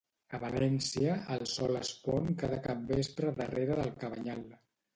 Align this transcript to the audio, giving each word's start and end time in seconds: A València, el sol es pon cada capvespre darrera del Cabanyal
A 0.35 0.37
València, 0.43 1.17
el 1.35 1.45
sol 1.51 1.77
es 1.81 1.93
pon 2.07 2.33
cada 2.41 2.59
capvespre 2.67 3.35
darrera 3.43 3.81
del 3.85 3.97
Cabanyal 4.05 4.45